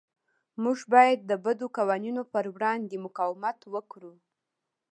[0.63, 4.13] موږ باید د بدو قوانینو پر وړاندې مقاومت وکړو.